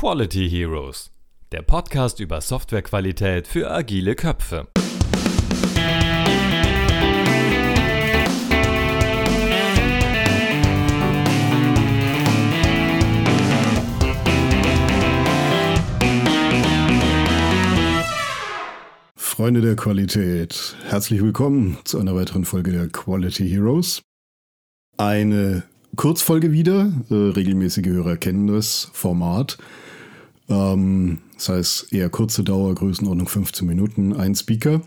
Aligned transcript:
Quality 0.00 0.48
Heroes, 0.48 1.10
der 1.52 1.60
Podcast 1.60 2.20
über 2.20 2.40
Softwarequalität 2.40 3.46
für 3.46 3.70
agile 3.70 4.14
Köpfe. 4.14 4.66
Freunde 19.16 19.60
der 19.60 19.76
Qualität, 19.76 20.76
herzlich 20.88 21.20
willkommen 21.20 21.76
zu 21.84 21.98
einer 21.98 22.14
weiteren 22.14 22.46
Folge 22.46 22.72
der 22.72 22.88
Quality 22.88 23.50
Heroes. 23.50 24.00
Eine 24.96 25.64
Kurzfolge 25.96 26.52
wieder, 26.52 26.90
äh, 27.10 27.14
regelmäßige 27.14 27.88
Hörer 27.88 28.16
kennen 28.16 28.46
das 28.46 28.88
Format. 28.94 29.58
Ähm, 30.50 31.18
das 31.34 31.48
heißt 31.48 31.92
eher 31.92 32.10
kurze 32.10 32.44
Dauer, 32.44 32.74
Größenordnung 32.74 33.28
15 33.28 33.66
Minuten, 33.66 34.14
ein 34.14 34.34
Speaker. 34.34 34.82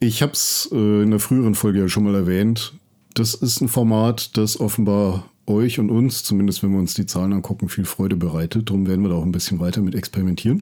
Ich 0.00 0.22
habe 0.22 0.32
es 0.32 0.68
äh, 0.72 1.02
in 1.02 1.10
der 1.10 1.20
früheren 1.20 1.54
Folge 1.54 1.80
ja 1.80 1.88
schon 1.88 2.04
mal 2.04 2.14
erwähnt. 2.14 2.74
Das 3.14 3.34
ist 3.34 3.60
ein 3.60 3.68
Format, 3.68 4.36
das 4.36 4.58
offenbar 4.58 5.30
euch 5.46 5.78
und 5.78 5.90
uns, 5.90 6.24
zumindest 6.24 6.62
wenn 6.62 6.72
wir 6.72 6.78
uns 6.78 6.94
die 6.94 7.06
Zahlen 7.06 7.32
angucken, 7.32 7.68
viel 7.68 7.84
Freude 7.84 8.16
bereitet. 8.16 8.68
Darum 8.68 8.86
werden 8.86 9.02
wir 9.02 9.10
da 9.10 9.14
auch 9.14 9.22
ein 9.22 9.32
bisschen 9.32 9.60
weiter 9.60 9.80
mit 9.80 9.94
experimentieren. 9.94 10.60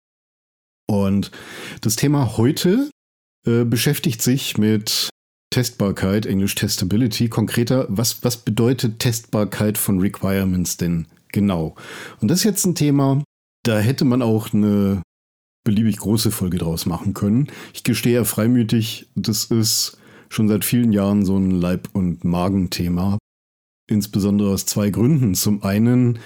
Und 0.87 1.31
das 1.81 1.97
Thema 1.97 2.37
heute 2.37 2.91
äh, 3.47 3.65
beschäftigt 3.65 4.21
sich 4.21 4.59
mit 4.59 5.09
Testbarkeit, 5.51 6.27
Englisch 6.27 6.55
Testability. 6.55 7.29
Konkreter, 7.29 7.87
was, 7.89 8.23
was 8.23 8.37
bedeutet 8.37 8.99
Testbarkeit 8.99 9.79
von 9.79 10.01
Requirements 10.01 10.77
denn 10.77 11.07
genau? 11.33 11.75
Und 12.21 12.29
das 12.31 12.39
ist 12.39 12.45
jetzt 12.45 12.67
ein 12.67 12.75
Thema, 12.75 13.24
da 13.65 13.79
hätte 13.79 14.05
man 14.05 14.23
auch 14.23 14.53
eine 14.53 15.03
beliebig 15.65 15.97
große 15.97 16.31
Folge 16.31 16.59
draus 16.59 16.87
machen 16.87 17.15
können. 17.15 17.49
Ich 17.73 17.83
gestehe 17.83 18.15
ja 18.15 18.25
freimütig, 18.25 19.09
das 19.17 19.47
ist 19.47 19.99
schon 20.29 20.49
seit 20.49 20.65
vielen 20.65 20.93
Jahren 20.93 21.25
so 21.25 21.37
ein 21.37 21.51
Leib- 21.51 21.89
und 21.93 22.25
Magenthema. 22.25 23.19
Insbesondere 23.91 24.51
aus 24.51 24.67
zwei 24.67 24.91
Gründen. 24.91 25.35
Zum 25.35 25.63
einen, 25.63 26.19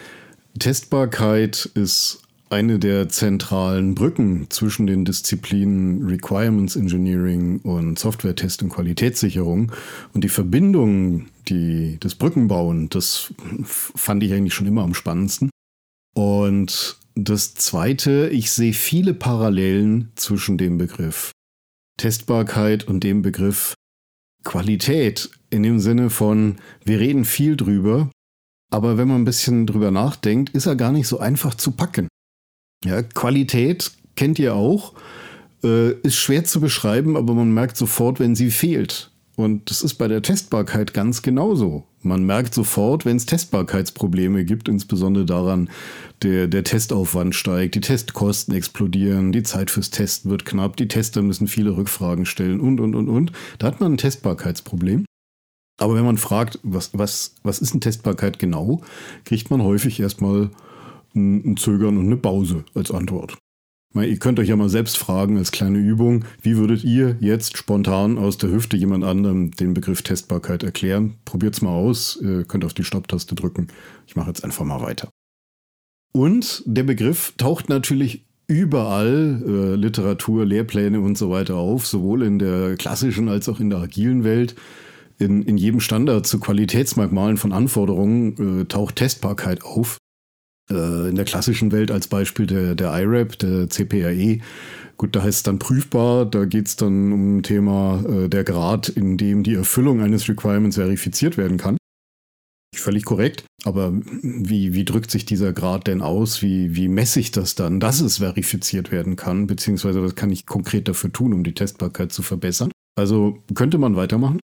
Testbarkeit 0.59 1.71
ist 1.75 2.23
eine 2.51 2.79
der 2.79 3.09
zentralen 3.09 3.95
Brücken 3.95 4.47
zwischen 4.49 4.87
den 4.87 5.05
Disziplinen 5.05 6.07
Requirements 6.07 6.77
Engineering 6.77 7.61
und 7.61 7.99
Software-Test 7.99 8.63
und 8.63 8.71
Qualitätssicherung. 8.71 9.73
Und 10.15 10.25
die 10.25 10.29
Verbindung, 10.29 11.27
die, 11.49 11.99
das 12.01 12.15
Brückenbauen, 12.15 12.89
das 12.89 13.35
fand 13.65 14.23
ich 14.23 14.33
eigentlich 14.33 14.55
schon 14.55 14.67
immer 14.67 14.83
am 14.83 14.95
spannendsten. 14.95 15.51
Und 16.15 16.99
das 17.25 17.55
Zweite, 17.55 18.29
ich 18.29 18.53
sehe 18.53 18.73
viele 18.73 19.13
Parallelen 19.13 20.13
zwischen 20.15 20.57
dem 20.57 20.79
Begriff 20.79 21.33
Testbarkeit 21.97 22.87
und 22.87 23.03
dem 23.03 23.23
Begriff 23.23 23.75
Qualität 24.45 25.29
in 25.51 25.65
dem 25.65 25.81
Sinne 25.81 26.11
von, 26.11 26.59
wir 26.85 27.01
reden 27.01 27.25
viel 27.25 27.57
drüber, 27.57 28.11
aber 28.71 28.99
wenn 28.99 29.09
man 29.09 29.23
ein 29.23 29.25
bisschen 29.25 29.67
drüber 29.67 29.91
nachdenkt, 29.91 30.55
ist 30.55 30.67
er 30.67 30.77
gar 30.77 30.93
nicht 30.93 31.09
so 31.09 31.19
einfach 31.19 31.57
zu 31.57 31.73
packen. 31.73 32.07
Ja, 32.85 33.03
Qualität 33.03 33.91
kennt 34.15 34.39
ihr 34.39 34.55
auch, 34.55 34.95
äh, 35.65 35.93
ist 36.03 36.17
schwer 36.17 36.45
zu 36.45 36.61
beschreiben, 36.61 37.17
aber 37.17 37.35
man 37.35 37.53
merkt 37.53 37.77
sofort, 37.77 38.21
wenn 38.21 38.37
sie 38.37 38.53
fehlt. 38.53 39.11
Und 39.39 39.71
das 39.71 39.83
ist 39.83 39.95
bei 39.95 40.09
der 40.09 40.21
Testbarkeit 40.21 40.93
ganz 40.95 41.23
genauso. 41.23 41.85
Man 42.03 42.25
merkt 42.25 42.53
sofort, 42.55 43.05
wenn 43.05 43.17
es 43.17 43.25
Testbarkeitsprobleme 43.25 44.45
gibt, 44.45 44.69
insbesondere 44.69 45.25
daran, 45.25 45.71
der, 46.23 46.49
der 46.49 46.65
Testaufwand 46.65 47.37
steigt, 47.37 47.77
die 47.77 47.81
Testkosten 47.81 48.53
explodieren, 48.53 49.31
die 49.31 49.45
Zeit 49.45 49.71
fürs 49.71 49.91
Testen 49.91 50.33
wird 50.33 50.45
knapp, 50.45 50.77
die 50.77 50.89
Tester 50.89 51.23
müssen 51.23 51.47
viele 51.47 51.77
Rückfragen 51.77 52.27
stellen 52.27 52.59
und, 52.59 52.81
und, 52.81 52.97
und, 52.97 53.09
und. 53.09 53.31
Da 53.61 53.69
hat 53.69 53.79
man 53.79 53.93
ein 53.93 53.99
Testbarkeitsproblem. 53.99 55.05
Aber 55.81 55.95
wenn 55.95 56.05
man 56.05 56.19
fragt, 56.19 56.59
was, 56.65 56.91
was, 56.95 57.37
was 57.45 57.61
ist 57.61 57.71
eine 57.71 57.81
Testbarkeit 57.81 58.41
genau, 58.41 58.83
kriegt 59.25 59.53
man 59.53 59.63
häufig 59.63 60.01
erstmal 60.01 60.51
ein, 61.15 61.53
ein 61.53 61.57
Zögern 61.57 61.97
und 61.97 62.07
eine 62.07 62.17
Pause 62.17 62.65
als 62.75 62.91
Antwort. 62.91 63.39
Ihr 63.95 64.19
könnt 64.19 64.39
euch 64.39 64.49
ja 64.49 64.57
mal 64.57 64.69
selbst 64.69 64.99
fragen 64.99 65.39
als 65.39 65.51
kleine 65.51 65.79
Übung, 65.79 66.25
wie 66.43 66.57
würdet 66.57 66.85
ihr 66.85 67.17
jetzt 67.21 67.57
spontan 67.57 68.19
aus 68.19 68.37
der 68.39 68.51
Hüfte 68.51 68.77
jemand 68.77 69.03
anderem 69.03 69.51
den 69.53 69.75
Begriff 69.75 70.03
Testbarkeit 70.03 70.63
erklären? 70.63 71.15
Probiert's 71.25 71.63
mal 71.63 71.71
aus, 71.71 72.19
ihr 72.23 72.45
könnt 72.45 72.65
auf 72.65 72.75
die 72.75 72.85
Stopptaste 72.85 73.35
drücken. 73.35 73.69
Ich 74.07 74.15
mache 74.15 74.29
jetzt 74.29 74.45
einfach 74.45 74.65
mal 74.65 74.83
weiter. 74.83 75.09
Und 76.13 76.63
der 76.67 76.83
Begriff 76.83 77.35
taucht 77.39 77.69
natürlich 77.69 78.27
überall, 78.47 79.43
äh, 79.47 79.75
Literatur, 79.77 80.45
Lehrpläne 80.45 81.01
und 81.01 81.17
so 81.19 81.31
weiter 81.31 81.57
auf, 81.57 81.87
sowohl 81.87 82.23
in 82.23 82.39
der 82.39 82.77
klassischen 82.77 83.29
als 83.29 83.49
auch 83.49 83.61
in 83.61 83.71
der 83.71 83.79
agilen 83.81 84.25
Welt. 84.25 84.55
In, 85.19 85.43
in 85.43 85.57
jedem 85.57 85.81
Standard 85.81 86.27
zu 86.27 86.39
Qualitätsmerkmalen 86.39 87.39
von 87.39 87.53
Anforderungen 87.53 88.61
äh, 88.61 88.65
taucht 88.67 88.97
Testbarkeit 88.97 89.65
auf. 89.65 89.99
Äh, 90.71 91.09
in 91.09 91.15
der 91.15 91.25
klassischen 91.25 91.73
Welt 91.73 91.91
als 91.91 92.09
Beispiel 92.09 92.47
der, 92.47 92.75
der 92.75 92.93
IRAP, 92.93 93.39
der 93.39 93.71
CPRE. 93.71 94.41
Gut, 94.97 95.17
da 95.17 95.23
heißt 95.23 95.39
es 95.39 95.43
dann 95.43 95.59
prüfbar, 95.59 96.27
da 96.27 96.45
geht 96.45 96.67
es 96.67 96.77
dann 96.77 97.13
um 97.13 97.39
ein 97.39 97.43
Thema 97.43 98.05
äh, 98.07 98.29
der 98.29 98.45
Grad, 98.45 98.89
in 98.89 99.17
dem 99.17 99.43
die 99.43 99.55
Erfüllung 99.55 100.01
eines 100.03 100.29
Requirements 100.29 100.77
verifiziert 100.77 101.37
werden 101.37 101.57
kann. 101.57 101.77
Völlig 102.77 103.05
korrekt, 103.05 103.45
aber 103.65 103.93
wie, 104.23 104.75
wie 104.75 104.85
drückt 104.85 105.11
sich 105.11 105.25
dieser 105.25 105.53
Grad 105.53 105.87
denn 105.87 106.03
aus? 106.03 106.43
Wie, 106.43 106.77
wie 106.77 106.89
messe 106.89 107.19
ich 107.19 107.31
das 107.31 107.55
dann, 107.55 107.81
dass 107.81 108.01
es 108.01 108.19
verifiziert 108.19 108.93
werden 108.93 109.17
kann? 109.17 109.47
Beziehungsweise 109.47 110.03
was 110.03 110.15
kann 110.15 110.31
ich 110.31 110.47
konkret 110.47 110.87
dafür 110.87 111.11
tun, 111.11 111.33
um 111.33 111.45
die 111.45 111.55
Testbarkeit 111.55 112.13
zu 112.13 112.23
verbessern? 112.23 112.71
Also 112.95 113.43
könnte 113.55 113.79
man 113.79 113.97
weitermachen. 113.97 114.39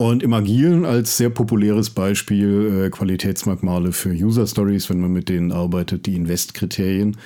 Und 0.00 0.22
im 0.22 0.32
Agilen 0.32 0.86
als 0.86 1.18
sehr 1.18 1.28
populäres 1.28 1.90
Beispiel 1.90 2.86
äh, 2.86 2.88
Qualitätsmerkmale 2.88 3.92
für 3.92 4.08
User 4.08 4.46
Stories, 4.46 4.88
wenn 4.88 4.98
man 4.98 5.12
mit 5.12 5.28
denen 5.28 5.52
arbeitet, 5.52 6.06
die 6.06 6.16
Invest-Kriterien. 6.16 7.18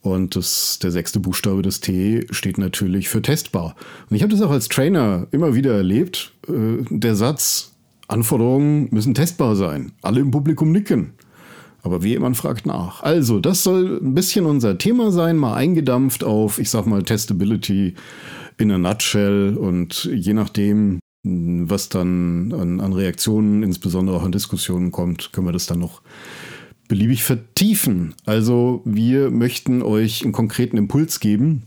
Und 0.00 0.36
das, 0.36 0.78
der 0.80 0.92
sechste 0.92 1.18
Buchstabe 1.18 1.62
des 1.62 1.80
T 1.80 2.24
steht 2.30 2.56
natürlich 2.56 3.08
für 3.08 3.20
testbar. 3.20 3.74
Und 4.08 4.14
ich 4.14 4.22
habe 4.22 4.30
das 4.30 4.42
auch 4.42 4.52
als 4.52 4.68
Trainer 4.68 5.26
immer 5.32 5.56
wieder 5.56 5.74
erlebt. 5.74 6.30
Äh, 6.46 6.84
der 6.88 7.16
Satz, 7.16 7.72
Anforderungen 8.06 8.86
müssen 8.92 9.14
testbar 9.14 9.56
sein. 9.56 9.90
Alle 10.00 10.20
im 10.20 10.30
Publikum 10.30 10.70
nicken. 10.70 11.14
Aber 11.82 12.04
wie 12.04 12.10
jemand 12.10 12.36
fragt 12.36 12.64
nach. 12.64 13.02
Also, 13.02 13.40
das 13.40 13.64
soll 13.64 13.98
ein 14.00 14.14
bisschen 14.14 14.46
unser 14.46 14.78
Thema 14.78 15.10
sein, 15.10 15.36
mal 15.36 15.54
eingedampft 15.54 16.22
auf, 16.22 16.60
ich 16.60 16.70
sag 16.70 16.86
mal, 16.86 17.02
Testability 17.02 17.94
in 18.58 18.70
a 18.70 18.78
nutshell. 18.78 19.56
Und 19.56 20.08
je 20.14 20.32
nachdem, 20.32 21.00
was 21.24 21.88
dann 21.88 22.52
an, 22.52 22.80
an, 22.80 22.92
Reaktionen, 22.92 23.62
insbesondere 23.62 24.16
auch 24.16 24.24
an 24.24 24.32
Diskussionen 24.32 24.92
kommt, 24.92 25.32
können 25.32 25.46
wir 25.46 25.52
das 25.52 25.66
dann 25.66 25.78
noch 25.78 26.02
beliebig 26.86 27.24
vertiefen. 27.24 28.14
Also 28.26 28.82
wir 28.84 29.30
möchten 29.30 29.82
euch 29.82 30.22
einen 30.22 30.32
konkreten 30.32 30.76
Impuls 30.76 31.20
geben, 31.20 31.64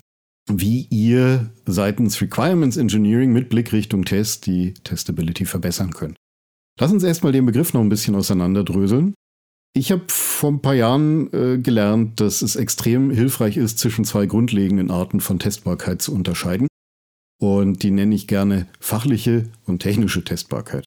wie 0.50 0.88
ihr 0.91 1.50
seitens 1.66 2.22
Requirements 2.22 2.78
Engineering 2.78 3.34
mit 3.34 3.50
Blick 3.50 3.73
Richtung 3.73 4.06
Test 4.06 4.46
die 4.46 4.75
Testability 4.75 5.46
verbessern 5.46 5.91
könnt. 5.91 6.16
Lass 6.79 6.91
uns 6.91 7.03
erstmal 7.03 7.31
den 7.31 7.47
Begriff 7.47 7.73
noch 7.73 7.81
ein 7.81 7.90
bisschen 7.90 8.16
auseinanderdröseln. 8.16 9.16
Ich 9.75 9.91
habe 9.91 10.03
vor 10.07 10.51
ein 10.51 10.62
paar 10.62 10.75
Jahren 10.75 11.34
äh, 11.34 11.57
gelernt, 11.57 12.19
dass 12.19 12.41
es 12.41 12.56
extrem 12.56 13.09
hilfreich 13.09 13.57
ist, 13.57 13.79
zwischen 13.79 14.06
zwei 14.06 14.28
grundlegenden 14.28 14.91
Arten 14.91 15.19
von 15.19 15.40
Testbarkeit 15.40 16.01
zu 16.01 16.13
unterscheiden. 16.13 16.67
Und 17.39 17.83
die 17.83 17.91
nenne 17.91 18.15
ich 18.15 18.27
gerne 18.27 18.67
fachliche 18.79 19.49
und 19.65 19.79
technische 19.79 20.23
Testbarkeit. 20.23 20.83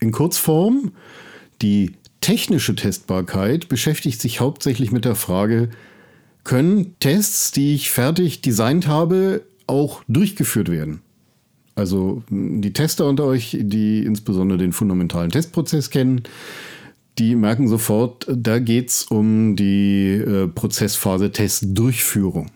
In 0.00 0.12
Kurzform, 0.12 0.92
die 1.62 1.92
technische 2.20 2.74
Testbarkeit 2.74 3.68
beschäftigt 3.68 4.20
sich 4.20 4.40
hauptsächlich 4.40 4.90
mit 4.90 5.04
der 5.04 5.14
Frage, 5.14 5.70
können 6.44 6.96
Tests, 6.98 7.50
die 7.52 7.74
ich 7.74 7.90
fertig 7.90 8.40
designt 8.40 8.86
habe, 8.86 9.42
auch 9.66 10.02
durchgeführt 10.08 10.70
werden? 10.70 11.02
Also 11.74 12.22
die 12.30 12.72
Tester 12.72 13.06
unter 13.06 13.24
euch, 13.24 13.56
die 13.60 14.04
insbesondere 14.04 14.58
den 14.58 14.72
fundamentalen 14.72 15.30
Testprozess 15.30 15.90
kennen, 15.90 16.22
die 17.18 17.34
merken 17.34 17.68
sofort, 17.68 18.26
da 18.28 18.58
geht 18.58 18.90
es 18.90 19.04
um 19.04 19.56
die 19.56 20.12
äh, 20.12 20.48
Prozessphase 20.48 21.32
Testdurchführung. 21.32 22.50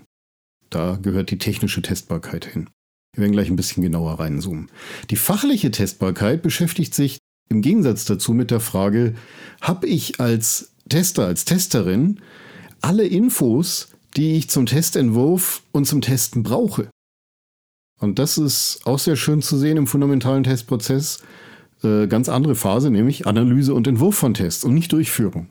Da 0.71 0.99
gehört 1.03 1.31
die 1.31 1.39
technische 1.39 1.83
Testbarkeit 1.83 2.45
hin. 2.45 2.69
Wir 3.15 3.23
werden 3.23 3.33
gleich 3.33 3.51
ein 3.51 3.57
bisschen 3.57 3.83
genauer 3.83 4.21
reinzoomen. 4.21 4.71
Die 5.11 5.17
fachliche 5.17 5.71
Testbarkeit 5.71 6.43
beschäftigt 6.43 6.95
sich 6.95 7.19
im 7.49 7.63
Gegensatz 7.63 8.05
dazu 8.05 8.33
mit 8.33 8.51
der 8.51 8.61
Frage, 8.61 9.15
habe 9.61 9.87
ich 9.89 10.21
als 10.21 10.73
Tester, 10.89 11.27
als 11.27 11.45
Testerin 11.45 12.21
alle 12.81 13.07
Infos, 13.07 13.89
die 14.17 14.37
ich 14.37 14.49
zum 14.49 14.67
Testentwurf 14.67 15.63
und 15.73 15.87
zum 15.87 16.01
Testen 16.01 16.43
brauche? 16.43 16.89
Und 18.01 18.19
das 18.19 18.39
ist 18.39 18.81
auch 18.85 18.99
sehr 18.99 19.17
schön 19.17 19.43
zu 19.43 19.59
sehen 19.59 19.77
im 19.77 19.87
fundamentalen 19.87 20.45
Testprozess. 20.45 21.23
Äh, 21.83 22.07
ganz 22.07 22.29
andere 22.29 22.55
Phase, 22.55 22.91
nämlich 22.91 23.27
Analyse 23.27 23.75
und 23.75 23.87
Entwurf 23.87 24.17
von 24.17 24.35
Tests 24.35 24.65
und 24.65 24.75
nicht 24.75 24.93
Durchführung. 24.93 25.49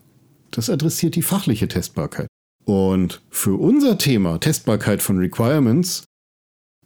Das 0.51 0.69
adressiert 0.69 1.15
die 1.15 1.21
fachliche 1.21 1.67
Testbarkeit. 1.67 2.27
Und 2.65 3.21
für 3.29 3.59
unser 3.59 3.97
Thema 3.97 4.39
Testbarkeit 4.39 5.01
von 5.01 5.17
Requirements 5.17 6.05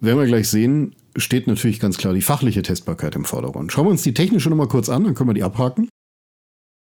werden 0.03 0.19
wir 0.19 0.27
gleich 0.27 0.49
sehen, 0.49 0.95
steht 1.15 1.47
natürlich 1.47 1.79
ganz 1.79 1.97
klar 1.97 2.13
die 2.13 2.21
fachliche 2.21 2.61
Testbarkeit 2.61 3.15
im 3.15 3.25
Vordergrund. 3.25 3.71
Schauen 3.71 3.85
wir 3.85 3.91
uns 3.91 4.03
die 4.03 4.13
technische 4.13 4.49
nochmal 4.49 4.67
kurz 4.67 4.89
an, 4.89 5.03
dann 5.03 5.13
können 5.13 5.29
wir 5.29 5.33
die 5.33 5.43
abhaken. 5.43 5.89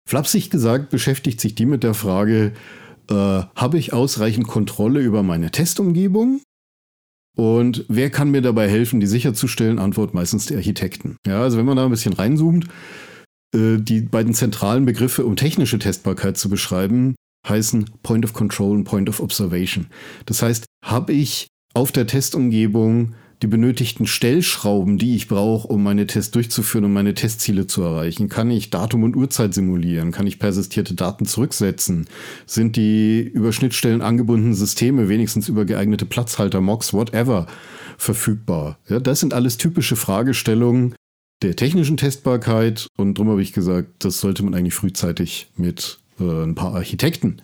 Flapsig 0.08 0.50
gesagt 0.50 0.90
beschäftigt 0.90 1.40
sich 1.40 1.54
die 1.54 1.66
mit 1.66 1.82
der 1.82 1.94
Frage, 1.94 2.52
äh, 3.10 3.14
habe 3.14 3.78
ich 3.78 3.92
ausreichend 3.92 4.46
Kontrolle 4.46 5.00
über 5.00 5.22
meine 5.22 5.50
Testumgebung? 5.50 6.40
Und 7.36 7.84
wer 7.88 8.10
kann 8.10 8.30
mir 8.30 8.42
dabei 8.42 8.68
helfen, 8.68 9.00
die 9.00 9.06
sicherzustellen? 9.06 9.78
Antwort 9.78 10.14
meistens 10.14 10.46
die 10.46 10.56
Architekten. 10.56 11.16
Ja, 11.26 11.42
also 11.42 11.58
wenn 11.58 11.66
man 11.66 11.76
da 11.76 11.84
ein 11.84 11.90
bisschen 11.90 12.12
reinzoomt, 12.12 12.66
äh, 13.54 13.78
die 13.78 14.00
beiden 14.00 14.34
zentralen 14.34 14.84
Begriffe, 14.84 15.24
um 15.24 15.36
technische 15.36 15.78
Testbarkeit 15.78 16.38
zu 16.38 16.48
beschreiben, 16.48 17.14
heißen 17.48 17.90
Point 18.02 18.24
of 18.24 18.32
Control 18.32 18.76
und 18.76 18.84
Point 18.84 19.08
of 19.08 19.20
Observation. 19.20 19.86
Das 20.26 20.42
heißt, 20.42 20.66
habe 20.84 21.12
ich 21.12 21.48
auf 21.74 21.92
der 21.92 22.06
Testumgebung 22.06 23.14
die 23.42 23.46
benötigten 23.46 24.06
Stellschrauben, 24.06 24.98
die 24.98 25.16
ich 25.16 25.26
brauche, 25.26 25.68
um 25.68 25.82
meine 25.82 26.06
Tests 26.06 26.30
durchzuführen, 26.30 26.84
um 26.84 26.92
meine 26.92 27.14
Testziele 27.14 27.66
zu 27.66 27.82
erreichen? 27.82 28.28
Kann 28.28 28.50
ich 28.50 28.68
Datum 28.68 29.02
und 29.02 29.16
Uhrzeit 29.16 29.54
simulieren? 29.54 30.12
Kann 30.12 30.26
ich 30.26 30.38
persistierte 30.38 30.94
Daten 30.94 31.24
zurücksetzen? 31.24 32.06
Sind 32.44 32.76
die 32.76 33.22
über 33.22 33.52
Schnittstellen 33.52 34.02
angebundenen 34.02 34.54
Systeme, 34.54 35.08
wenigstens 35.08 35.48
über 35.48 35.64
geeignete 35.64 36.04
Platzhalter, 36.04 36.60
Mocks, 36.60 36.92
whatever, 36.92 37.46
verfügbar? 37.96 38.78
Ja, 38.88 39.00
das 39.00 39.20
sind 39.20 39.32
alles 39.32 39.56
typische 39.56 39.96
Fragestellungen 39.96 40.94
der 41.42 41.56
technischen 41.56 41.96
Testbarkeit 41.96 42.88
und 42.98 43.16
darum 43.16 43.30
habe 43.30 43.42
ich 43.42 43.54
gesagt, 43.54 44.04
das 44.04 44.20
sollte 44.20 44.42
man 44.42 44.54
eigentlich 44.54 44.74
frühzeitig 44.74 45.50
mit 45.56 45.98
äh, 46.20 46.24
ein 46.24 46.54
paar 46.54 46.74
Architekten 46.74 47.40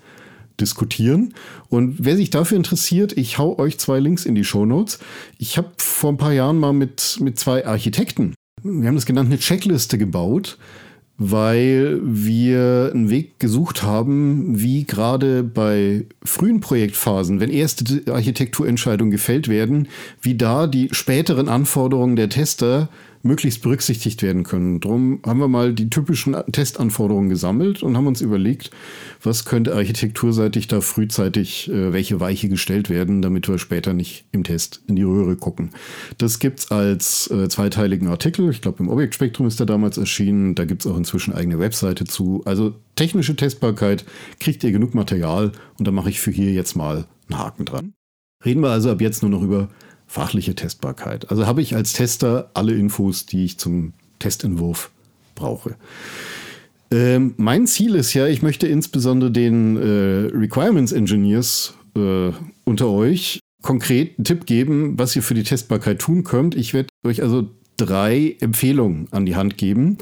diskutieren. 0.61 1.35
Und 1.69 1.97
wer 1.99 2.17
sich 2.17 2.31
dafür 2.31 2.56
interessiert, 2.56 3.17
ich 3.17 3.38
hau 3.38 3.58
euch 3.58 3.79
zwei 3.79 3.99
Links 3.99 4.25
in 4.25 4.35
die 4.35 4.44
Show 4.44 4.67
Notes. 4.67 4.99
Ich 5.38 5.58
habe 5.58 5.70
vor 5.79 6.12
ein 6.12 6.19
paar 6.19 6.32
Jahren 6.32 6.58
mal 6.58 6.73
mit, 6.73 7.19
mit 7.20 7.38
zwei 7.38 7.67
Architekten, 7.67 8.35
wir 8.62 8.88
haben 8.88 8.97
das 8.97 9.06
genannt, 9.06 9.29
eine 9.29 9.38
Checkliste 9.38 9.99
gebaut, 9.99 10.58
weil 11.19 12.00
wir 12.03 12.91
einen 12.93 13.08
Weg 13.08 13.38
gesucht 13.38 13.82
haben, 13.82 14.61
wie 14.61 14.85
gerade 14.85 15.43
bei 15.43 16.05
frühen 16.23 16.61
Projektphasen, 16.61 17.41
wenn 17.41 17.50
erste 17.50 18.12
Architekturentscheidungen 18.12 19.11
gefällt 19.11 19.49
werden, 19.49 19.88
wie 20.20 20.35
da 20.35 20.67
die 20.67 20.88
späteren 20.93 21.49
Anforderungen 21.49 22.17
der 22.17 22.29
Tester 22.29 22.88
möglichst 23.22 23.62
berücksichtigt 23.62 24.22
werden 24.22 24.44
können. 24.44 24.80
Darum 24.80 25.20
haben 25.24 25.40
wir 25.40 25.48
mal 25.48 25.72
die 25.72 25.90
typischen 25.90 26.36
Testanforderungen 26.52 27.28
gesammelt 27.28 27.82
und 27.82 27.96
haben 27.96 28.06
uns 28.06 28.20
überlegt, 28.20 28.70
was 29.22 29.44
könnte 29.44 29.74
architekturseitig 29.74 30.68
da 30.68 30.80
frühzeitig 30.80 31.70
äh, 31.70 31.92
welche 31.92 32.20
Weiche 32.20 32.48
gestellt 32.48 32.90
werden, 32.90 33.22
damit 33.22 33.48
wir 33.48 33.58
später 33.58 33.92
nicht 33.92 34.26
im 34.32 34.44
Test 34.44 34.82
in 34.86 34.96
die 34.96 35.02
Röhre 35.02 35.36
gucken. 35.36 35.70
Das 36.18 36.38
gibt 36.38 36.60
es 36.60 36.70
als 36.70 37.30
äh, 37.30 37.48
zweiteiligen 37.48 38.08
Artikel. 38.08 38.50
Ich 38.50 38.60
glaube, 38.60 38.82
im 38.82 38.88
Objektspektrum 38.88 39.46
ist 39.46 39.58
der 39.58 39.66
damals 39.66 39.98
erschienen. 39.98 40.54
Da 40.54 40.64
gibt 40.64 40.84
es 40.84 40.90
auch 40.90 40.96
inzwischen 40.96 41.34
eigene 41.34 41.58
Webseite 41.58 42.04
zu. 42.04 42.42
Also 42.44 42.74
technische 42.94 43.36
Testbarkeit 43.36 44.04
kriegt 44.40 44.64
ihr 44.64 44.72
genug 44.72 44.94
Material 44.94 45.52
und 45.78 45.86
da 45.86 45.90
mache 45.90 46.10
ich 46.10 46.20
für 46.20 46.30
hier 46.30 46.52
jetzt 46.52 46.76
mal 46.76 47.06
einen 47.28 47.38
Haken 47.38 47.64
dran. 47.64 47.92
Reden 48.44 48.62
wir 48.62 48.70
also 48.70 48.90
ab 48.90 49.00
jetzt 49.00 49.22
nur 49.22 49.30
noch 49.30 49.42
über 49.42 49.69
fachliche 50.06 50.55
Testbarkeit. 50.55 51.31
Also 51.31 51.47
habe 51.47 51.62
ich 51.62 51.75
als 51.75 51.93
Tester 51.93 52.50
alle 52.55 52.75
Infos, 52.75 53.26
die 53.26 53.44
ich 53.44 53.58
zum 53.58 53.93
Testentwurf 54.19 54.91
brauche. 55.35 55.76
Ähm, 56.91 57.35
mein 57.37 57.67
Ziel 57.67 57.94
ist 57.94 58.14
ja, 58.14 58.26
ich 58.26 58.43
möchte 58.43 58.67
insbesondere 58.69 59.31
den 59.31 59.76
äh, 59.76 60.37
Requirements 60.37 60.93
Engineers 60.93 61.75
äh, 61.97 62.31
unter 62.64 62.88
euch 62.88 63.41
konkret 63.62 64.17
einen 64.17 64.25
Tipp 64.25 64.47
geben, 64.47 64.97
was 64.97 65.17
ihr 65.17 65.23
für 65.23 65.35
die 65.35 65.43
Testbarkeit 65.43 65.99
tun 65.99 66.23
könnt. 66.23 66.55
Ich 66.55 66.73
werde 66.73 66.88
euch 67.05 67.23
also 67.23 67.50
drei 67.76 68.37
Empfehlungen 68.41 69.08
an 69.11 69.26
die 69.26 69.35
Hand 69.35 69.58
geben. 69.58 69.99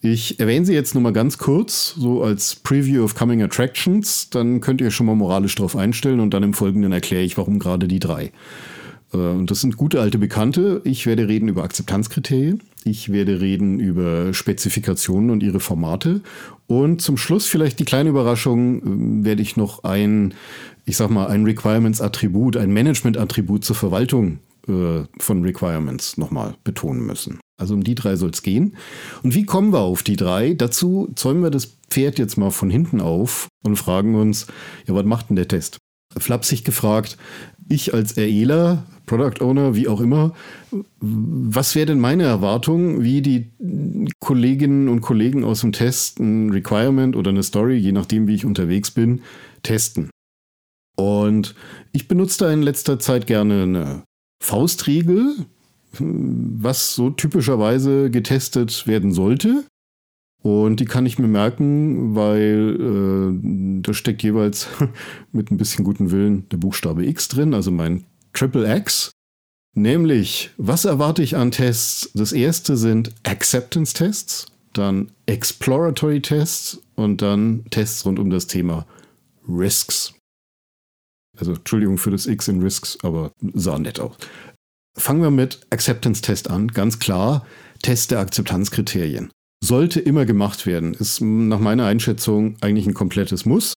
Ich 0.00 0.40
erwähne 0.40 0.66
sie 0.66 0.74
jetzt 0.74 0.94
nur 0.94 1.02
mal 1.02 1.12
ganz 1.12 1.38
kurz, 1.38 1.94
so 1.96 2.24
als 2.24 2.56
Preview 2.56 3.04
of 3.04 3.14
Coming 3.14 3.42
Attractions. 3.42 4.30
Dann 4.30 4.60
könnt 4.60 4.80
ihr 4.80 4.90
schon 4.90 5.06
mal 5.06 5.14
moralisch 5.14 5.54
drauf 5.54 5.76
einstellen 5.76 6.18
und 6.18 6.34
dann 6.34 6.42
im 6.42 6.54
Folgenden 6.54 6.90
erkläre 6.90 7.22
ich, 7.22 7.36
warum 7.36 7.58
gerade 7.58 7.86
die 7.86 8.00
drei. 8.00 8.32
Äh, 9.12 9.16
und 9.16 9.50
das 9.50 9.60
sind 9.60 9.76
gute 9.76 10.00
alte 10.00 10.18
Bekannte. 10.18 10.80
Ich 10.84 11.06
werde 11.06 11.28
reden 11.28 11.48
über 11.48 11.64
Akzeptanzkriterien. 11.64 12.62
Ich 12.84 13.12
werde 13.12 13.40
reden 13.40 13.78
über 13.78 14.34
Spezifikationen 14.34 15.30
und 15.30 15.42
ihre 15.42 15.60
Formate. 15.60 16.20
Und 16.66 17.00
zum 17.00 17.16
Schluss 17.16 17.46
vielleicht 17.46 17.78
die 17.78 17.84
kleine 17.84 18.10
Überraschung, 18.10 18.82
ähm, 18.82 19.24
werde 19.24 19.42
ich 19.42 19.56
noch 19.56 19.84
ein, 19.84 20.34
ich 20.84 20.96
sag 20.96 21.10
mal, 21.10 21.26
ein 21.26 21.44
Requirements-Attribut, 21.44 22.56
ein 22.56 22.72
Management-Attribut 22.72 23.64
zur 23.64 23.76
Verwaltung 23.76 24.38
äh, 24.68 25.04
von 25.18 25.42
Requirements 25.42 26.16
nochmal 26.16 26.54
betonen 26.64 27.04
müssen. 27.06 27.40
Also 27.58 27.74
um 27.74 27.84
die 27.84 27.94
drei 27.94 28.16
soll 28.16 28.30
es 28.30 28.42
gehen. 28.42 28.76
Und 29.22 29.34
wie 29.34 29.44
kommen 29.44 29.72
wir 29.72 29.80
auf 29.80 30.02
die 30.02 30.16
drei? 30.16 30.54
Dazu 30.54 31.12
zäumen 31.14 31.42
wir 31.42 31.50
das 31.50 31.76
Pferd 31.90 32.18
jetzt 32.18 32.36
mal 32.36 32.50
von 32.50 32.70
hinten 32.70 33.00
auf 33.00 33.48
und 33.62 33.76
fragen 33.76 34.14
uns, 34.14 34.46
ja, 34.86 34.94
was 34.94 35.04
macht 35.04 35.28
denn 35.28 35.36
der 35.36 35.48
Test? 35.48 35.78
Flapsig 36.16 36.64
gefragt, 36.64 37.16
ich 37.68 37.94
als 37.94 38.16
REler, 38.16 38.84
Product 39.06 39.42
Owner, 39.42 39.74
wie 39.74 39.88
auch 39.88 40.00
immer, 40.00 40.32
was 41.00 41.74
wäre 41.74 41.86
denn 41.86 42.00
meine 42.00 42.24
Erwartung, 42.24 43.02
wie 43.02 43.22
die 43.22 43.50
Kolleginnen 44.20 44.88
und 44.88 45.00
Kollegen 45.00 45.44
aus 45.44 45.60
dem 45.60 45.72
Test 45.72 46.20
ein 46.20 46.50
Requirement 46.50 47.16
oder 47.16 47.30
eine 47.30 47.42
Story, 47.42 47.76
je 47.76 47.92
nachdem, 47.92 48.28
wie 48.28 48.34
ich 48.34 48.44
unterwegs 48.44 48.90
bin, 48.90 49.22
testen? 49.62 50.10
Und 50.96 51.54
ich 51.92 52.08
benutze 52.08 52.44
da 52.44 52.52
in 52.52 52.62
letzter 52.62 52.98
Zeit 52.98 53.26
gerne 53.26 53.62
eine 53.62 54.02
Faustregel, 54.42 55.46
was 55.98 56.94
so 56.94 57.10
typischerweise 57.10 58.10
getestet 58.10 58.86
werden 58.86 59.12
sollte. 59.12 59.64
Und 60.42 60.80
die 60.80 60.86
kann 60.86 61.06
ich 61.06 61.18
mir 61.18 61.28
merken, 61.28 62.16
weil 62.16 62.76
äh, 62.80 63.80
da 63.82 63.94
steckt 63.94 64.22
jeweils 64.24 64.68
mit 65.32 65.50
ein 65.50 65.56
bisschen 65.56 65.84
guten 65.84 66.10
Willen 66.10 66.48
der 66.50 66.56
Buchstabe 66.56 67.06
X 67.06 67.28
drin, 67.28 67.54
also 67.54 67.70
mein 67.70 68.04
Triple 68.32 68.76
X. 68.76 69.10
Nämlich, 69.74 70.50
was 70.58 70.84
erwarte 70.84 71.22
ich 71.22 71.36
an 71.36 71.50
Tests? 71.50 72.10
Das 72.14 72.32
erste 72.32 72.76
sind 72.76 73.14
Acceptance-Tests, 73.24 74.46
dann 74.74 75.12
Exploratory 75.26 76.20
Tests 76.20 76.80
und 76.94 77.22
dann 77.22 77.64
Tests 77.70 78.04
rund 78.04 78.18
um 78.18 78.28
das 78.30 78.46
Thema 78.46 78.86
Risks. 79.48 80.14
Also 81.38 81.54
Entschuldigung 81.54 81.96
für 81.96 82.10
das 82.10 82.26
X 82.26 82.48
in 82.48 82.60
Risks, 82.60 82.98
aber 83.02 83.32
sah 83.54 83.78
nett 83.78 83.98
aus. 83.98 84.16
Fangen 84.98 85.22
wir 85.22 85.30
mit 85.30 85.66
Acceptance-Test 85.70 86.50
an. 86.50 86.68
Ganz 86.68 86.98
klar, 86.98 87.46
Test 87.82 88.10
der 88.10 88.20
Akzeptanzkriterien 88.20 89.30
sollte 89.64 90.00
immer 90.00 90.26
gemacht 90.26 90.66
werden. 90.66 90.92
Ist 90.92 91.20
nach 91.22 91.60
meiner 91.60 91.86
Einschätzung 91.86 92.56
eigentlich 92.60 92.86
ein 92.86 92.94
komplettes 92.94 93.46
Muss. 93.46 93.72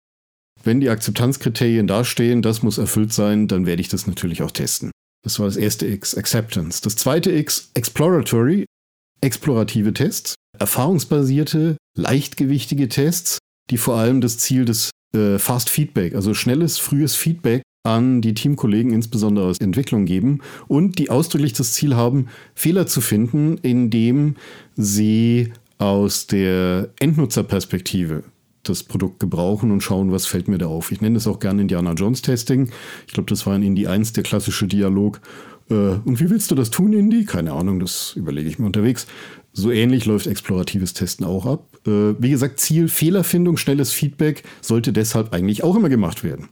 Wenn 0.64 0.80
die 0.80 0.88
Akzeptanzkriterien 0.88 1.87
dastehen, 1.87 2.40
das 2.40 2.62
muss 2.62 2.78
erfüllt 2.78 3.12
sein, 3.12 3.49
dann 3.49 3.66
werde 3.66 3.83
ich 3.83 3.88
das 3.88 4.06
natürlich 4.06 4.42
auch 4.42 4.50
testen. 4.50 4.90
Das 5.23 5.38
war 5.38 5.47
das 5.47 5.56
erste 5.56 5.87
X, 5.87 6.16
Acceptance. 6.16 6.80
Das 6.83 6.97
zweite 6.97 7.30
X, 7.33 7.71
Exploratory, 7.75 8.64
explorative 9.21 9.92
Tests, 9.92 10.35
erfahrungsbasierte, 10.59 11.76
leichtgewichtige 11.97 12.88
Tests, 12.88 13.38
die 13.71 13.78
vor 13.78 13.97
allem 13.97 14.21
das 14.21 14.38
Ziel 14.38 14.64
des 14.64 14.90
äh, 15.14 15.38
Fast 15.38 15.71
Feedback, 15.71 16.14
also 16.14 16.35
schnelles, 16.35 16.78
frühes 16.78 17.14
Feedback 17.14 17.62
an 17.87 18.23
die 18.23 18.35
Teamkollegen, 18.35 18.92
insbesondere 18.92 19.47
aus 19.47 19.59
Entwicklung 19.61 20.06
geben 20.06 20.40
und 20.68 20.99
die 20.99 21.11
ausdrücklich 21.11 21.52
das 21.52 21.75
Ziel 21.75 21.94
haben, 21.94 22.28
Fehler 22.54 22.87
zu 22.87 23.00
finden, 23.00 23.59
indem 23.59 24.37
sie 24.76 25.52
aus 25.78 26.26
der 26.26 26.90
Endnutzerperspektive 26.99 28.25
das 28.68 28.83
Produkt 28.83 29.21
gebrauchen 29.21 29.71
und 29.71 29.83
schauen, 29.83 30.12
was 30.12 30.26
fällt 30.26 30.49
mir 30.49 30.59
da 30.59 30.66
auf. 30.66 30.92
Ich 30.92 31.00
nenne 31.00 31.16
es 31.16 31.26
auch 31.26 31.38
gerne 31.38 31.62
Indiana 31.62 31.92
Jones 31.92 32.23
Testing. 32.23 32.71
Ich 33.06 33.12
glaube, 33.12 33.28
das 33.28 33.47
war 33.47 33.54
in 33.56 33.62
Indie 33.62 33.88
1 33.88 34.12
der 34.12 34.23
klassische 34.23 34.66
Dialog. 34.66 35.21
Äh, 35.71 35.75
und 35.75 36.21
wie 36.21 36.30
willst 36.30 36.50
du 36.50 36.54
das 36.54 36.71
tun, 36.71 36.92
Indie? 36.92 37.25
Keine 37.25 37.52
Ahnung, 37.52 37.80
das 37.80 38.14
überlege 38.16 38.49
ich 38.49 38.59
mir 38.59 38.66
unterwegs. 38.66 39.06
So 39.52 39.71
ähnlich 39.71 40.04
läuft 40.04 40.26
exploratives 40.26 40.94
Testen 40.94 41.25
auch 41.25 41.47
ab. 41.47 41.68
Äh, 41.87 42.14
wie 42.18 42.30
gesagt, 42.30 42.59
Ziel 42.59 42.88
Fehlerfindung, 42.88 43.56
schnelles 43.56 43.92
Feedback 43.92 44.42
sollte 44.61 44.92
deshalb 44.92 45.33
eigentlich 45.33 45.62
auch 45.62 45.76
immer 45.76 45.88
gemacht 45.88 46.25
werden. 46.25 46.49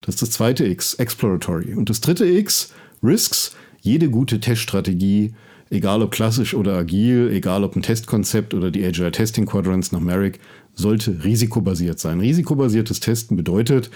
Das 0.00 0.16
ist 0.16 0.22
das 0.22 0.30
zweite 0.30 0.64
X, 0.64 0.94
Exploratory. 0.94 1.74
Und 1.74 1.90
das 1.90 2.00
dritte 2.00 2.26
X, 2.26 2.72
Risks. 3.02 3.54
Jede 3.80 4.10
gute 4.10 4.40
Teststrategie 4.40 5.34
egal 5.70 6.02
ob 6.02 6.10
klassisch 6.10 6.54
oder 6.54 6.76
agil, 6.76 7.30
egal 7.32 7.64
ob 7.64 7.76
ein 7.76 7.82
Testkonzept 7.82 8.54
oder 8.54 8.70
die 8.70 8.84
Agile 8.84 9.12
Testing 9.12 9.46
Quadrants 9.46 9.92
nach 9.92 10.00
Merrick, 10.00 10.40
sollte 10.74 11.24
risikobasiert 11.24 11.98
sein. 11.98 12.20
Risikobasiertes 12.20 13.00
Testen 13.00 13.36
bedeutet, 13.36 13.90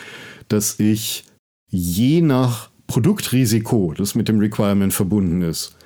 dass 0.48 0.78
ich 0.80 1.24
je 1.68 2.20
nach 2.20 2.70
Produktrisiko, 2.86 3.94
das 3.96 4.14
mit 4.14 4.28
dem 4.28 4.38
Requirement 4.38 4.92
verbunden 4.92 5.42
ist, 5.42 5.76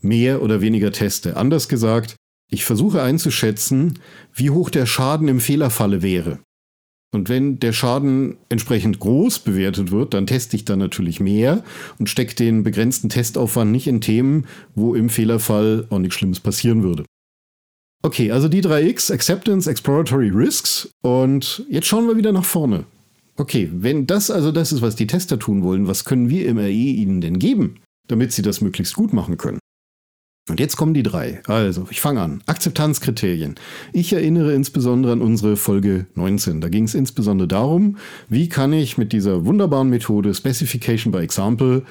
mehr 0.00 0.42
oder 0.42 0.60
weniger 0.60 0.90
teste. 0.92 1.36
Anders 1.36 1.68
gesagt, 1.68 2.16
ich 2.50 2.64
versuche 2.64 3.02
einzuschätzen, 3.02 3.98
wie 4.34 4.50
hoch 4.50 4.70
der 4.70 4.86
Schaden 4.86 5.28
im 5.28 5.40
Fehlerfalle 5.40 6.02
wäre. 6.02 6.40
Und 7.12 7.28
wenn 7.28 7.58
der 7.58 7.72
Schaden 7.72 8.36
entsprechend 8.48 9.00
groß 9.00 9.40
bewertet 9.40 9.90
wird, 9.90 10.14
dann 10.14 10.26
teste 10.26 10.56
ich 10.56 10.64
da 10.64 10.76
natürlich 10.76 11.18
mehr 11.18 11.64
und 11.98 12.08
stecke 12.08 12.36
den 12.36 12.62
begrenzten 12.62 13.08
Testaufwand 13.08 13.72
nicht 13.72 13.88
in 13.88 14.00
Themen, 14.00 14.46
wo 14.76 14.94
im 14.94 15.08
Fehlerfall 15.08 15.86
auch 15.90 15.98
nichts 15.98 16.14
Schlimmes 16.14 16.38
passieren 16.38 16.82
würde. 16.84 17.04
Okay, 18.02 18.30
also 18.30 18.48
die 18.48 18.62
3X, 18.62 19.12
Acceptance, 19.12 19.68
Exploratory 19.68 20.28
Risks. 20.28 20.88
Und 21.02 21.64
jetzt 21.68 21.86
schauen 21.86 22.06
wir 22.06 22.16
wieder 22.16 22.32
nach 22.32 22.44
vorne. 22.44 22.84
Okay, 23.36 23.68
wenn 23.72 24.06
das 24.06 24.30
also 24.30 24.52
das 24.52 24.72
ist, 24.72 24.80
was 24.80 24.96
die 24.96 25.06
Tester 25.06 25.38
tun 25.38 25.62
wollen, 25.62 25.86
was 25.86 26.04
können 26.04 26.30
wir 26.30 26.46
im 26.46 26.58
RE 26.58 26.70
ihnen 26.70 27.20
denn 27.20 27.38
geben, 27.38 27.76
damit 28.06 28.32
sie 28.32 28.42
das 28.42 28.60
möglichst 28.60 28.94
gut 28.94 29.12
machen 29.12 29.36
können? 29.36 29.58
Und 30.50 30.58
jetzt 30.58 30.76
kommen 30.76 30.94
die 30.94 31.04
drei. 31.04 31.40
Also, 31.46 31.86
ich 31.90 32.00
fange 32.00 32.20
an. 32.20 32.42
Akzeptanzkriterien. 32.46 33.54
Ich 33.92 34.12
erinnere 34.12 34.52
insbesondere 34.52 35.12
an 35.12 35.22
unsere 35.22 35.56
Folge 35.56 36.06
19. 36.16 36.60
Da 36.60 36.68
ging 36.68 36.84
es 36.84 36.94
insbesondere 36.94 37.46
darum, 37.46 37.98
wie 38.28 38.48
kann 38.48 38.72
ich 38.72 38.98
mit 38.98 39.12
dieser 39.12 39.46
wunderbaren 39.46 39.88
Methode 39.88 40.34
Specification 40.34 41.12
by 41.12 41.18
Example 41.18 41.84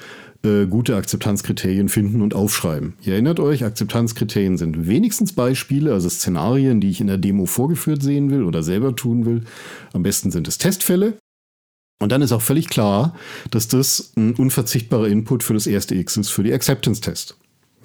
äh, 0.44 0.66
gute 0.66 0.94
Akzeptanzkriterien 0.96 1.88
finden 1.88 2.20
und 2.20 2.34
aufschreiben. 2.34 2.94
Ihr 3.02 3.14
erinnert 3.14 3.40
euch, 3.40 3.64
Akzeptanzkriterien 3.64 4.58
sind 4.58 4.86
wenigstens 4.86 5.32
Beispiele, 5.32 5.94
also 5.94 6.10
Szenarien, 6.10 6.82
die 6.82 6.90
ich 6.90 7.00
in 7.00 7.06
der 7.06 7.18
Demo 7.18 7.46
vorgeführt 7.46 8.02
sehen 8.02 8.30
will 8.30 8.44
oder 8.44 8.62
selber 8.62 8.94
tun 8.94 9.24
will. 9.24 9.44
Am 9.94 10.02
besten 10.02 10.30
sind 10.30 10.46
es 10.48 10.58
Testfälle. 10.58 11.14
Und 12.02 12.12
dann 12.12 12.22
ist 12.22 12.32
auch 12.32 12.42
völlig 12.42 12.68
klar, 12.68 13.14
dass 13.50 13.68
das 13.68 14.12
ein 14.16 14.34
unverzichtbarer 14.34 15.08
Input 15.08 15.42
für 15.42 15.54
das 15.54 15.66
erste 15.66 15.94
X 15.94 16.16
ist, 16.16 16.30
für 16.30 16.42
die 16.42 16.52
Acceptance-Test. 16.52 17.36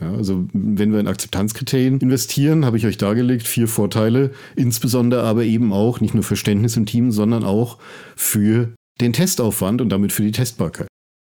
Ja, 0.02 0.12
also 0.14 0.46
wenn 0.52 0.92
wir 0.92 1.00
in 1.00 1.08
Akzeptanzkriterien 1.08 2.00
investieren, 2.00 2.66
habe 2.66 2.78
ich 2.78 2.86
euch 2.86 2.98
dargelegt, 2.98 3.48
vier 3.48 3.68
Vorteile, 3.68 4.32
insbesondere 4.56 5.24
aber 5.24 5.44
eben 5.44 5.72
auch 5.72 6.02
nicht 6.02 6.14
nur 6.14 6.24
Verständnis 6.24 6.75
im 6.75 6.86
Team, 6.86 7.12
sondern 7.12 7.46
auch 7.46 7.78
für 8.16 8.74
den 9.00 9.14
Testaufwand 9.14 9.82
und 9.82 9.90
damit 9.90 10.12
für 10.12 10.24
die 10.24 10.32
Testbarkeit. 10.32 10.88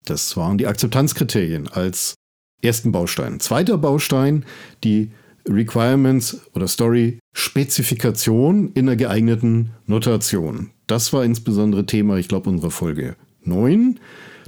Das 0.07 0.37
waren 0.37 0.59
die 0.59 0.67
Akzeptanzkriterien 0.67 1.69
als 1.69 2.15
ersten 2.63 2.93
Baustein. 2.93 3.41
Zweiter 3.41 3.77
Baustein, 3.77 4.45
die 4.83 5.11
Requirements 5.47 6.41
oder 6.55 6.69
Story 6.69 7.19
Spezifikation 7.35 8.73
in 8.73 8.89
einer 8.89 8.97
geeigneten 8.97 9.73
Notation. 9.87 10.71
Das 10.87 11.13
war 11.13 11.25
insbesondere 11.25 11.85
Thema, 11.85 12.17
ich 12.17 12.29
glaube, 12.29 12.49
unserer 12.49 12.71
Folge 12.71 13.17
9, 13.43 14.01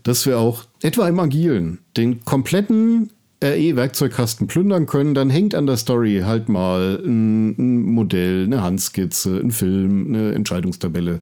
dass 0.03 0.25
wir 0.25 0.39
auch 0.39 0.65
etwa 0.83 1.09
im 1.09 1.19
Agilen 1.21 1.81
den 1.97 2.25
kompletten 2.25 3.11
RE-Werkzeugkasten 3.55 4.47
plündern 4.47 4.87
können, 4.87 5.15
dann 5.15 5.31
hängt 5.31 5.55
an 5.55 5.67
der 5.67 5.77
Story 5.77 6.23
halt 6.25 6.49
mal 6.49 7.01
ein, 7.05 7.51
ein, 7.59 7.83
Modell, 7.83 8.45
eine 8.45 8.63
Handskizze, 8.63 9.39
ein 9.39 9.51
Film, 9.51 10.09
eine 10.09 10.33
Entscheidungstabelle. 10.33 11.19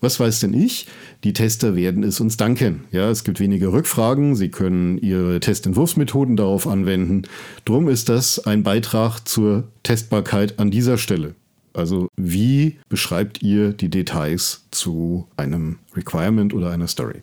Was 0.00 0.20
weiß 0.20 0.40
denn 0.40 0.52
ich? 0.52 0.86
Die 1.24 1.32
Tester 1.32 1.76
werden 1.76 2.02
es 2.02 2.20
uns 2.20 2.36
danken. 2.36 2.84
Ja, 2.90 3.10
es 3.10 3.24
gibt 3.24 3.40
weniger 3.40 3.72
Rückfragen, 3.72 4.36
sie 4.36 4.50
können 4.50 4.98
ihre 4.98 5.40
Testentwurfsmethoden 5.40 6.36
darauf 6.36 6.66
anwenden. 6.66 7.22
Drum 7.64 7.88
ist 7.88 8.08
das 8.08 8.38
ein 8.44 8.62
Beitrag 8.62 9.20
zur 9.26 9.68
Testbarkeit 9.82 10.58
an 10.58 10.70
dieser 10.70 10.98
Stelle. 10.98 11.34
Also 11.72 12.08
wie 12.16 12.78
beschreibt 12.88 13.42
ihr 13.42 13.72
die 13.72 13.88
Details 13.88 14.66
zu 14.70 15.26
einem 15.36 15.78
Requirement 15.96 16.54
oder 16.54 16.70
einer 16.70 16.86
Story? 16.86 17.22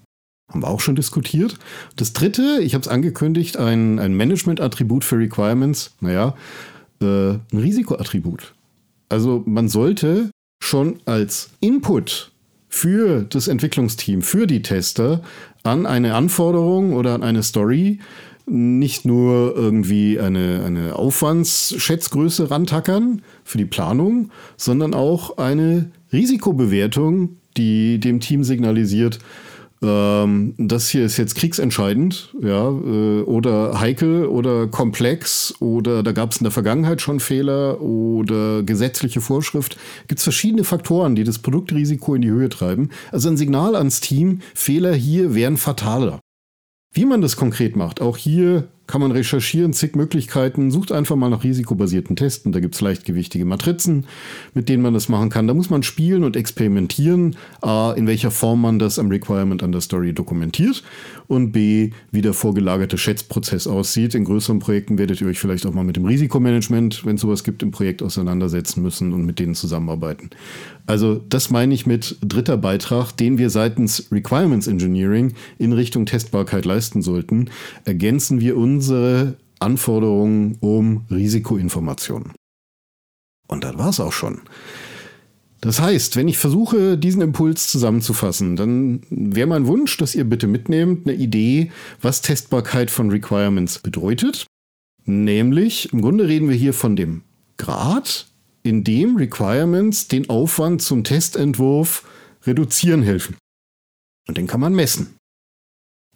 Haben 0.51 0.63
wir 0.63 0.67
auch 0.67 0.81
schon 0.81 0.95
diskutiert. 0.95 1.57
Das 1.95 2.13
dritte, 2.13 2.59
ich 2.61 2.73
habe 2.73 2.81
es 2.81 2.87
angekündigt, 2.89 3.57
ein, 3.57 3.99
ein 3.99 4.13
Management-Attribut 4.13 5.05
für 5.05 5.17
Requirements. 5.17 5.95
Naja, 6.01 6.35
äh, 7.01 7.05
ein 7.05 7.41
Risikoattribut. 7.53 8.53
Also 9.07 9.43
man 9.45 9.69
sollte 9.69 10.29
schon 10.61 10.99
als 11.05 11.51
Input 11.61 12.31
für 12.67 13.23
das 13.23 13.47
Entwicklungsteam, 13.47 14.21
für 14.21 14.45
die 14.45 14.61
Tester 14.61 15.21
an 15.63 15.85
eine 15.85 16.15
Anforderung 16.15 16.93
oder 16.93 17.15
an 17.15 17.23
eine 17.23 17.43
Story 17.43 17.99
nicht 18.45 19.05
nur 19.05 19.55
irgendwie 19.55 20.19
eine, 20.19 20.63
eine 20.65 20.95
Aufwandsschätzgröße 20.95 22.51
rantackern 22.51 23.21
für 23.43 23.57
die 23.57 23.65
Planung, 23.65 24.31
sondern 24.57 24.93
auch 24.93 25.37
eine 25.37 25.91
Risikobewertung, 26.11 27.37
die 27.57 27.99
dem 27.99 28.19
Team 28.19 28.43
signalisiert, 28.43 29.19
ähm, 29.83 30.53
das 30.57 30.89
hier 30.89 31.05
ist 31.05 31.17
jetzt 31.17 31.35
kriegsentscheidend, 31.35 32.35
ja, 32.39 32.69
äh, 32.69 33.21
oder 33.21 33.79
heikel 33.79 34.25
oder 34.25 34.67
komplex 34.67 35.55
oder 35.59 36.03
da 36.03 36.11
gab 36.11 36.31
es 36.31 36.37
in 36.37 36.43
der 36.43 36.51
Vergangenheit 36.51 37.01
schon 37.01 37.19
Fehler 37.19 37.81
oder 37.81 38.61
gesetzliche 38.63 39.21
Vorschrift. 39.21 39.77
Gibt 40.07 40.19
es 40.19 40.23
verschiedene 40.23 40.63
Faktoren, 40.63 41.15
die 41.15 41.23
das 41.23 41.39
Produktrisiko 41.39 42.15
in 42.15 42.21
die 42.21 42.29
Höhe 42.29 42.49
treiben. 42.49 42.89
Also 43.11 43.29
ein 43.29 43.37
Signal 43.37 43.75
ans 43.75 44.01
Team, 44.01 44.41
Fehler 44.53 44.93
hier 44.93 45.33
wären 45.33 45.57
fataler. 45.57 46.19
Wie 46.93 47.05
man 47.05 47.21
das 47.21 47.35
konkret 47.35 47.75
macht, 47.75 48.01
auch 48.01 48.17
hier 48.17 48.67
kann 48.87 48.99
man 48.99 49.11
recherchieren, 49.11 49.71
zig 49.71 49.95
Möglichkeiten. 49.95 50.69
Sucht 50.69 50.91
einfach 50.91 51.15
mal 51.15 51.29
nach 51.29 51.45
risikobasierten 51.45 52.15
Testen. 52.15 52.51
Da 52.51 52.59
gibt 52.59 52.75
es 52.75 52.81
leichtgewichtige 52.81 53.45
Matrizen, 53.45 54.05
mit 54.53 54.67
denen 54.67 54.83
man 54.83 54.93
das 54.93 55.07
machen 55.07 55.29
kann. 55.29 55.47
Da 55.47 55.53
muss 55.53 55.69
man 55.69 55.81
spielen 55.83 56.25
und 56.25 56.35
experimentieren. 56.35 57.37
A, 57.61 57.93
in 57.93 58.05
welcher 58.07 58.31
Form 58.31 58.61
man 58.61 58.79
das 58.79 58.99
am 58.99 59.07
Requirement 59.07 59.63
an 59.63 59.71
der 59.71 59.79
Story 59.79 60.13
dokumentiert. 60.13 60.83
Und 61.27 61.53
B, 61.53 61.91
wie 62.11 62.21
der 62.21 62.33
vorgelagerte 62.33 62.97
Schätzprozess 62.97 63.65
aussieht. 63.65 64.13
In 64.13 64.25
größeren 64.25 64.59
Projekten 64.59 64.97
werdet 64.97 65.21
ihr 65.21 65.27
euch 65.27 65.39
vielleicht 65.39 65.65
auch 65.65 65.73
mal 65.73 65.85
mit 65.85 65.95
dem 65.95 66.05
Risikomanagement, 66.05 67.05
wenn 67.05 67.15
es 67.15 67.21
sowas 67.21 67.45
gibt, 67.45 67.63
im 67.63 67.71
Projekt 67.71 68.03
auseinandersetzen 68.03 68.81
müssen 68.81 69.13
und 69.13 69.25
mit 69.25 69.39
denen 69.39 69.55
zusammenarbeiten. 69.55 70.31
Also 70.85 71.21
das 71.29 71.49
meine 71.49 71.73
ich 71.73 71.85
mit 71.85 72.17
dritter 72.21 72.57
Beitrag, 72.57 73.13
den 73.13 73.37
wir 73.37 73.49
seitens 73.49 74.11
Requirements 74.11 74.67
Engineering 74.67 75.33
in 75.57 75.71
Richtung 75.71 76.05
Testbarkeit 76.05 76.65
leisten 76.65 77.01
sollten. 77.01 77.49
Ergänzen 77.85 78.41
wir 78.41 78.57
uns 78.57 78.70
unsere 78.71 79.37
Anforderungen 79.59 80.57
um 80.59 81.05
Risikoinformationen. 81.09 82.31
Und 83.47 83.63
das 83.63 83.77
war 83.77 83.89
es 83.89 83.99
auch 83.99 84.13
schon. 84.13 84.41
Das 85.59 85.79
heißt, 85.79 86.15
wenn 86.15 86.27
ich 86.27 86.39
versuche, 86.39 86.97
diesen 86.97 87.21
Impuls 87.21 87.69
zusammenzufassen, 87.69 88.55
dann 88.55 89.01
wäre 89.09 89.47
mein 89.47 89.67
Wunsch, 89.67 89.97
dass 89.97 90.15
ihr 90.15 90.23
bitte 90.23 90.47
mitnehmt 90.47 91.07
eine 91.07 91.15
Idee, 91.15 91.71
was 92.01 92.21
Testbarkeit 92.21 92.89
von 92.89 93.11
Requirements 93.11 93.77
bedeutet. 93.77 94.47
Nämlich, 95.05 95.93
im 95.93 96.01
Grunde 96.01 96.27
reden 96.27 96.49
wir 96.49 96.55
hier 96.55 96.73
von 96.73 96.95
dem 96.95 97.23
Grad, 97.57 98.27
in 98.63 98.83
dem 98.83 99.17
Requirements 99.17 100.07
den 100.07 100.29
Aufwand 100.29 100.81
zum 100.81 101.03
Testentwurf 101.03 102.07
reduzieren 102.47 103.03
helfen. 103.03 103.35
Und 104.27 104.37
den 104.37 104.47
kann 104.47 104.61
man 104.61 104.73
messen. 104.73 105.15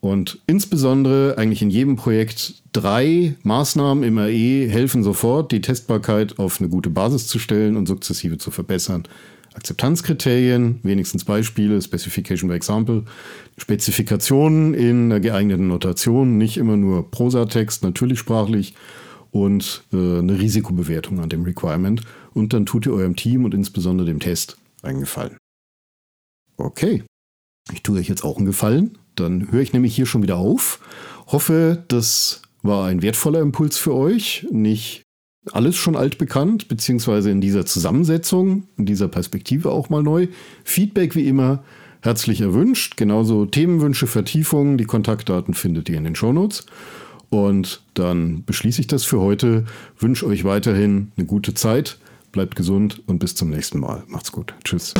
Und 0.05 0.37
insbesondere 0.45 1.35
eigentlich 1.39 1.63
in 1.63 1.71
jedem 1.71 1.95
Projekt 1.95 2.61
drei 2.73 3.33
Maßnahmen 3.41 4.03
im 4.03 4.19
RE 4.19 4.69
helfen 4.69 5.03
sofort, 5.03 5.51
die 5.51 5.61
Testbarkeit 5.61 6.37
auf 6.37 6.61
eine 6.61 6.69
gute 6.69 6.91
Basis 6.91 7.25
zu 7.25 7.39
stellen 7.39 7.75
und 7.75 7.87
sukzessive 7.87 8.37
zu 8.37 8.51
verbessern. 8.51 9.07
Akzeptanzkriterien, 9.55 10.79
wenigstens 10.83 11.25
Beispiele, 11.25 11.81
Specification 11.81 12.49
by 12.49 12.55
Example, 12.55 13.05
Spezifikationen 13.57 14.75
in 14.75 15.05
einer 15.05 15.19
geeigneten 15.19 15.69
Notation, 15.69 16.37
nicht 16.37 16.57
immer 16.57 16.77
nur 16.77 17.09
Prosatext, 17.09 17.81
natürlich 17.81 18.19
sprachlich 18.19 18.75
und 19.31 19.85
äh, 19.91 20.19
eine 20.19 20.37
Risikobewertung 20.37 21.19
an 21.19 21.29
dem 21.29 21.45
Requirement. 21.45 22.03
Und 22.35 22.53
dann 22.53 22.67
tut 22.67 22.85
ihr 22.85 22.93
eurem 22.93 23.15
Team 23.15 23.43
und 23.43 23.55
insbesondere 23.55 24.05
dem 24.05 24.19
Test 24.19 24.55
einen 24.83 24.99
Gefallen. 24.99 25.37
Okay, 26.57 27.01
ich 27.73 27.81
tue 27.81 27.97
euch 27.97 28.07
jetzt 28.07 28.23
auch 28.23 28.37
einen 28.37 28.45
Gefallen 28.45 28.99
dann 29.15 29.51
höre 29.51 29.61
ich 29.61 29.73
nämlich 29.73 29.95
hier 29.95 30.05
schon 30.05 30.23
wieder 30.23 30.37
auf. 30.37 30.79
Hoffe, 31.27 31.83
das 31.87 32.41
war 32.61 32.87
ein 32.87 33.01
wertvoller 33.01 33.39
Impuls 33.39 33.77
für 33.77 33.93
euch. 33.93 34.47
Nicht 34.51 35.03
alles 35.51 35.75
schon 35.75 35.95
altbekannt, 35.95 36.67
beziehungsweise 36.67 37.29
in 37.29 37.41
dieser 37.41 37.65
Zusammensetzung, 37.65 38.67
in 38.77 38.85
dieser 38.85 39.07
Perspektive 39.07 39.71
auch 39.71 39.89
mal 39.89 40.03
neu. 40.03 40.27
Feedback 40.63 41.15
wie 41.15 41.27
immer 41.27 41.63
herzlich 42.01 42.41
erwünscht. 42.41 42.97
Genauso 42.97 43.45
Themenwünsche, 43.45 44.07
Vertiefungen. 44.07 44.77
Die 44.77 44.85
Kontaktdaten 44.85 45.53
findet 45.53 45.89
ihr 45.89 45.97
in 45.97 46.03
den 46.03 46.15
Shownotes. 46.15 46.65
Und 47.29 47.83
dann 47.95 48.43
beschließe 48.45 48.81
ich 48.81 48.87
das 48.87 49.03
für 49.03 49.19
heute. 49.19 49.65
Wünsche 49.99 50.25
euch 50.25 50.43
weiterhin 50.43 51.11
eine 51.17 51.25
gute 51.25 51.53
Zeit. 51.53 51.97
Bleibt 52.31 52.55
gesund 52.55 53.01
und 53.07 53.19
bis 53.19 53.35
zum 53.35 53.49
nächsten 53.49 53.79
Mal. 53.79 54.03
Macht's 54.07 54.31
gut. 54.31 54.53
Tschüss. 54.63 54.93